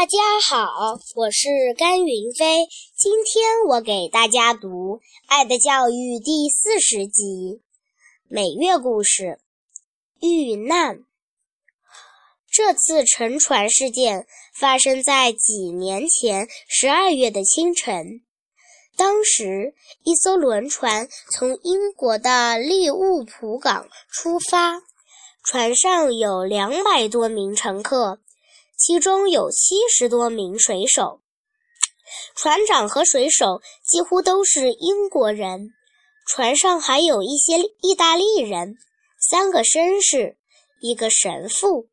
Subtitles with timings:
[0.00, 2.66] 大家好，我是甘云飞。
[2.96, 7.22] 今天我给大家读《爱的教育》第四十集
[8.26, 9.38] 《每月故事》
[10.26, 11.04] 遇难。
[12.50, 18.22] 这次沉船事件发生在几年前十二月的清晨。
[18.96, 19.74] 当时，
[20.04, 24.80] 一艘轮船从英国的利物浦港出发，
[25.44, 28.18] 船上有两百多名乘客。
[28.80, 31.20] 其中有七十多名水手，
[32.34, 35.74] 船长和水手几乎都是英国人。
[36.26, 38.76] 船上还有一些意大利人，
[39.18, 40.38] 三个绅士，
[40.80, 41.88] 一个神父，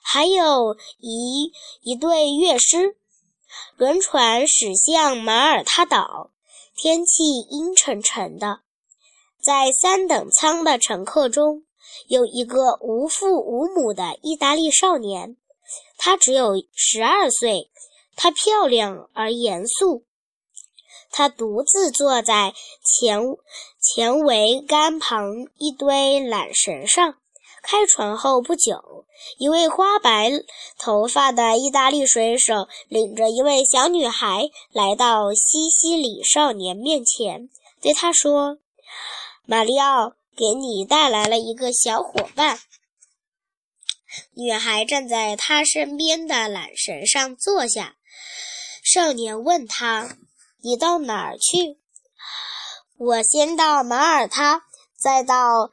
[0.00, 1.50] 还有一
[1.82, 2.96] 一对乐师。
[3.76, 6.30] 轮船驶向马耳他岛，
[6.76, 8.60] 天气阴沉沉的。
[9.42, 11.64] 在三等舱的乘客中，
[12.06, 15.36] 有一个无父无母的意大利少年。
[15.96, 17.70] 她只有十二岁，
[18.16, 20.04] 她漂亮而严肃。
[21.10, 23.20] 她独自坐在前
[23.80, 25.24] 前桅杆旁
[25.56, 27.16] 一堆缆绳上。
[27.60, 29.04] 开船后不久，
[29.36, 30.30] 一位花白
[30.78, 37.50] 头发的意大利水手领着一位小女孩来到西西里少年面前，
[37.82, 38.58] 对他说
[39.44, 42.60] ：“马里奥给你带来了一个小伙伴。”
[44.34, 47.96] 女孩站在他身边的缆绳上坐下。
[48.82, 50.16] 少年问他
[50.62, 51.78] ：“你到哪儿去
[52.96, 54.64] ？”“我先到马耳他，
[54.96, 55.70] 再到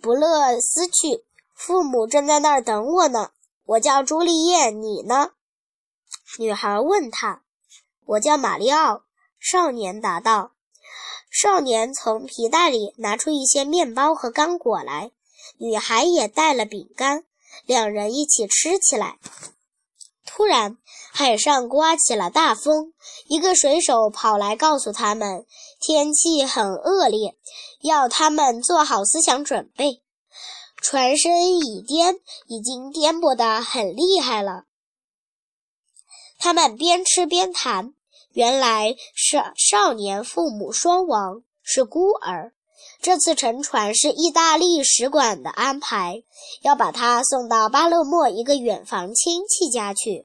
[0.00, 1.24] 不勒斯去。
[1.54, 3.30] 父母正在那儿等我呢。
[3.64, 5.30] ”“我叫朱丽叶，你呢？”
[6.38, 7.42] 女孩问他。
[8.04, 9.04] “我叫马里奥。”
[9.38, 10.52] 少年答道。
[11.30, 15.10] 少年从皮带里拿出一些面包和干果来，
[15.56, 17.24] 女孩也带了饼干。
[17.66, 19.18] 两人一起吃起来。
[20.24, 20.78] 突然，
[21.12, 22.92] 海上刮起了大风。
[23.26, 25.46] 一个水手跑来告诉他们，
[25.80, 27.36] 天气很恶劣，
[27.82, 30.02] 要他们做好思想准备。
[30.76, 32.16] 船身已颠，
[32.46, 34.64] 已经颠簸得很厉害了。
[36.38, 37.94] 他们边吃边谈。
[38.34, 42.54] 原来是少年父母双亡，是孤儿。
[43.02, 46.22] 这次乘船是意大利使馆的安排，
[46.62, 50.24] 要把她送到巴勒莫一个远房亲戚家去。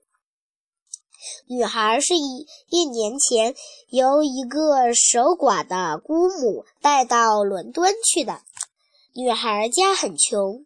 [1.47, 3.55] 女孩是一一年前
[3.89, 8.41] 由一个守寡的姑母带到伦敦去的。
[9.15, 10.63] 女孩家很穷，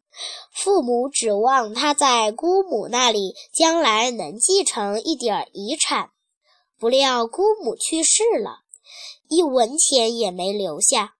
[0.54, 6.10] 父母指望她在姑母那里将来能继承一点遗产，
[6.78, 8.64] 不料姑母去世了，
[9.30, 11.14] 一文钱也没留下。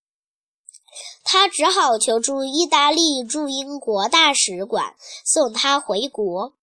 [1.23, 4.95] 他只好求助意大利驻英国大使馆，
[5.25, 6.53] 送他回国。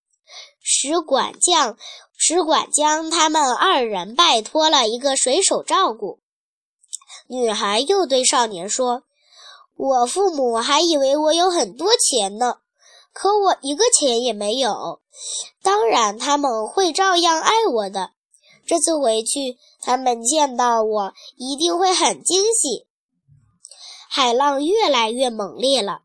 [0.60, 1.78] 使馆将
[2.16, 6.18] 使馆将他们二人拜托了一个水手照顾。
[7.26, 9.04] 女孩又对少年说
[9.76, 12.58] ：“我父母还以为我有很多钱呢，
[13.12, 15.00] 可我一个钱也没有。
[15.62, 18.10] 当然他们会照样爱我的。
[18.66, 22.86] 这次回去，他们见到我一定会很惊喜。”
[24.08, 26.02] 海浪越来越猛烈了。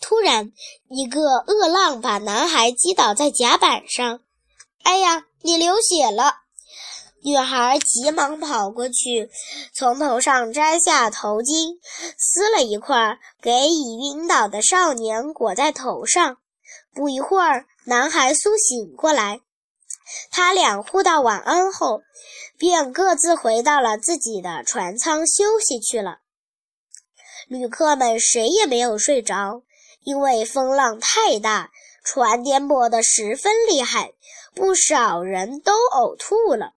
[0.00, 0.52] 突然，
[0.88, 4.20] 一个恶浪把男孩击倒在甲板上。
[4.84, 6.36] “哎呀，你流血了！”
[7.24, 9.30] 女孩急忙跑过去，
[9.74, 11.78] 从头上摘下头巾，
[12.18, 16.36] 撕了一块，给已晕倒的少年裹在头上。
[16.94, 19.40] 不一会儿，男孩苏醒过来。
[20.30, 22.02] 他俩互道晚安后，
[22.58, 26.18] 便各自回到了自己的船舱休息去了。
[27.48, 29.62] 旅客们谁也没有睡着，
[30.02, 31.70] 因为风浪太大，
[32.02, 34.12] 船颠簸得十分厉害，
[34.54, 36.72] 不少人都呕吐了。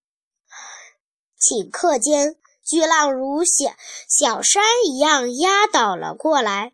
[1.40, 2.36] 顷刻间，
[2.66, 3.72] 巨浪如小
[4.10, 6.74] 小山一样压倒了过来，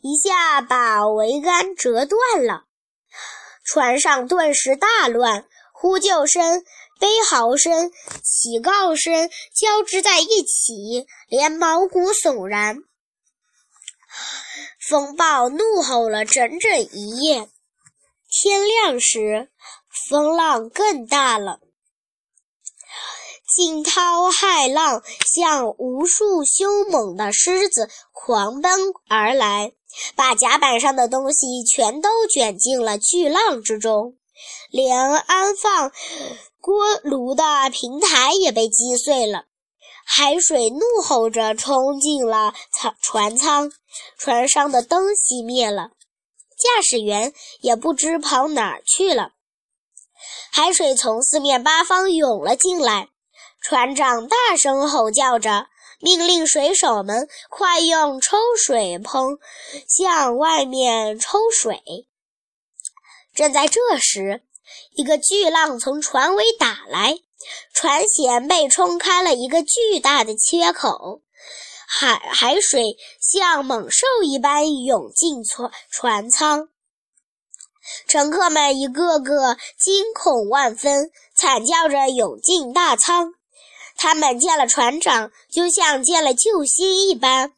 [0.00, 2.64] 一下把桅杆折断了。
[3.64, 6.64] 船上顿时大乱，呼救声、
[7.00, 7.90] 悲嚎声、
[8.22, 12.84] 乞告声交织在一起，连毛骨悚然。
[14.92, 17.48] 风暴怒吼了整整一夜，
[18.28, 19.50] 天亮时，
[20.10, 21.60] 风浪更大了，
[23.56, 25.02] 惊涛骇浪
[25.34, 28.70] 像无数凶猛的狮子狂奔
[29.08, 29.72] 而来，
[30.14, 34.18] 把甲板上的东西全都卷进了巨浪之中，
[34.70, 35.90] 连安放
[36.60, 39.46] 锅炉的平台也被击碎了。
[40.04, 43.72] 海水怒吼着冲进了舱船舱，
[44.18, 45.90] 船上的灯熄灭了，
[46.58, 49.32] 驾驶员也不知跑哪儿去了。
[50.52, 53.08] 海水从四面八方涌了进来。
[53.62, 55.66] 船长大声吼叫着，
[56.00, 59.38] 命令水手们快用抽水泵
[59.88, 61.80] 向外面抽水。
[63.32, 64.42] 正在这时，
[64.96, 67.20] 一个巨浪从船尾打来，
[67.82, 71.20] 船舷被冲开了一个巨大的缺口，
[71.88, 76.68] 海海水像猛兽一般涌进船船舱。
[78.06, 83.34] 乘客们一个个惊恐万分，惨叫着涌进大舱。
[83.96, 87.52] 他们见了船长，就像见了救星一般。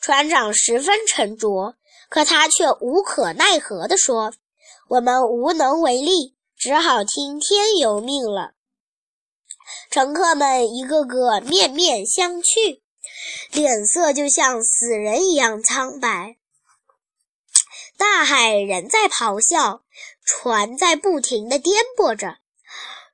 [0.00, 1.74] 船长十分沉着，
[2.08, 4.32] 可他却无可奈何地说
[4.88, 8.52] ：“我们无能为力，只好听天由命了。”
[9.90, 12.80] 乘客们一个个面面相觑，
[13.50, 16.36] 脸色就像死人一样苍白。
[17.98, 19.82] 大海仍在咆哮，
[20.24, 22.36] 船在不停地颠簸着。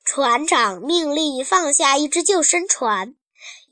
[0.05, 3.17] 船长命令放下一只救生船，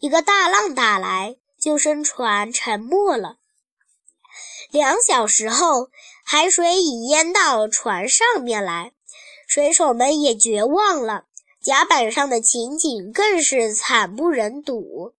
[0.01, 3.37] 一个大浪打来，救生船沉没了。
[4.71, 5.91] 两小时后，
[6.25, 8.95] 海水已淹到船上面来，
[9.47, 11.27] 水手们也绝望了。
[11.65, 15.15] 甲板上的情景更是惨不忍睹。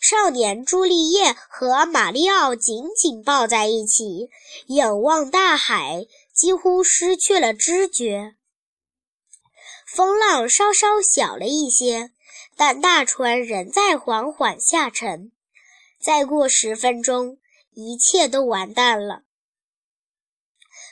[0.00, 4.30] 少年朱丽叶和马里奥紧紧抱在一起，
[4.68, 8.36] 仰望大海，几乎失去了知觉。
[9.84, 12.12] 风浪稍稍小了一些，
[12.56, 15.32] 但大船仍在缓缓下沉。
[16.00, 17.38] 再过十分钟，
[17.74, 19.22] 一切都完蛋了。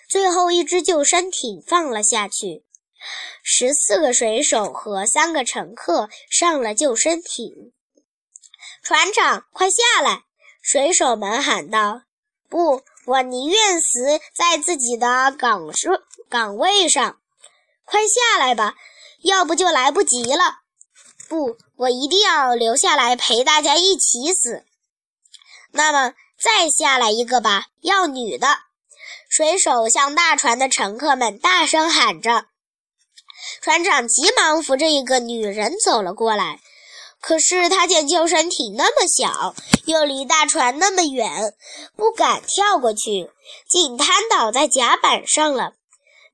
[0.08, 2.64] 最后一只救生艇放了下去，
[3.43, 7.73] 十四个水手和三个乘客上了救生艇。
[8.82, 10.25] 船长，快下来！
[10.62, 12.02] 水手们喊道
[12.49, 15.70] ：“不，我宁愿死在自己的岗
[16.29, 17.19] 岗位上。
[17.85, 18.75] 快下来吧！”
[19.23, 20.61] 要不就来不及了。
[21.29, 24.64] 不，我一定要留下来陪大家一起死。
[25.73, 28.49] 那么再下来一个吧，要女的。
[29.29, 32.46] 水手向大船的乘客们大声喊着。
[33.61, 36.61] 船长急忙扶着一个女人走了过来。
[37.21, 39.55] 可是他见救生艇那么小，
[39.85, 41.55] 又离大船那么远，
[41.95, 43.31] 不敢跳过去，
[43.69, 45.73] 竟瘫倒在甲板上了。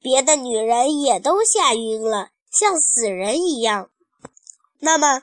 [0.01, 2.29] 别的女人也都吓晕了。
[2.59, 3.91] 像死人一样。
[4.79, 5.23] 那么，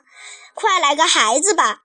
[0.54, 1.82] 快来个孩子吧！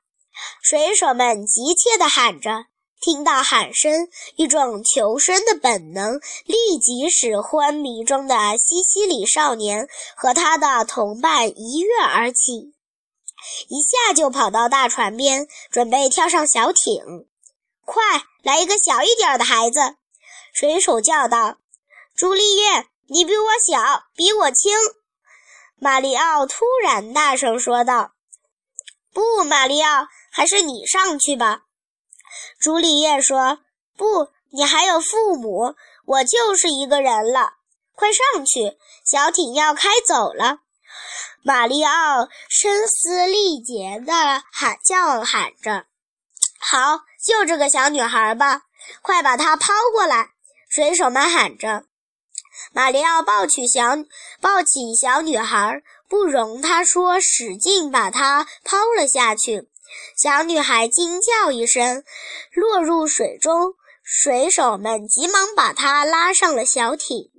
[0.61, 2.65] 水手们急切地喊着。
[3.01, 9.87] 听到喊声，一种求生的本能立即使昏迷中的西西里少年
[10.17, 12.73] 和他的同伴一跃而起，
[13.69, 17.25] 一下就跑到大船边，准备跳上小艇。
[17.85, 18.03] 快
[18.43, 19.95] 来一个小一点的孩子！
[20.53, 21.57] 水手叫道
[22.13, 24.73] ：“朱丽叶，你比我小，比我轻。”
[25.79, 28.11] 马里奥突然大声说道
[29.13, 31.61] ：“不，马里奥，还是你上去吧。”
[32.59, 33.59] 朱丽叶说
[33.97, 37.53] ：“不，你还有父母，我就是一个人了。
[37.95, 40.59] 快上去，小艇要开走了。”
[41.41, 44.13] 马里奥声嘶力竭地
[44.51, 45.85] 喊叫喊着
[46.59, 48.63] ：“好，就这个小女孩吧，
[49.01, 50.29] 快把她抛过来！”
[50.69, 51.85] 水手们喊着。
[52.73, 53.95] 马里奥抱起小
[54.41, 59.69] 抱起小女孩，不容她说，使劲把她抛了下去。
[60.17, 62.03] 小女孩惊叫一声，
[62.53, 63.75] 落入水中。
[64.03, 67.29] 水手们急忙把她拉上了小艇。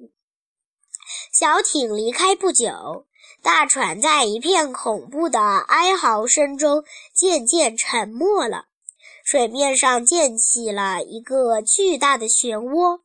[1.33, 3.07] 小艇离开不久，
[3.43, 8.67] 大船在一片恐怖的哀嚎声中渐渐沉没了。
[9.25, 13.01] 水面上溅起了一个巨大的漩涡。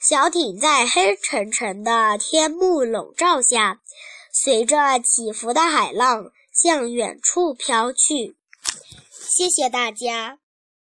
[0.00, 3.80] 小艇在黑沉沉的天幕笼罩下，
[4.32, 8.36] 随着起伏的海浪向远处飘去。
[9.12, 10.38] 谢谢大家。